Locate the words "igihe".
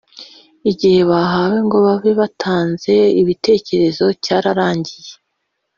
0.71-0.99